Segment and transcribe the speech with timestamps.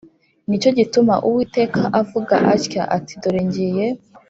[0.47, 3.87] Ni cyo gituma Uwiteka avuga atya ati Dore ngiye